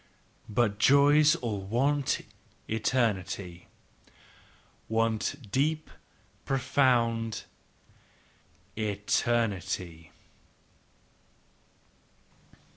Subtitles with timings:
[0.49, 2.21] "But joys all want
[2.67, 3.67] eternity,"
[4.89, 5.91] Want deep,
[6.43, 7.43] profound
[8.75, 10.11] eternity!"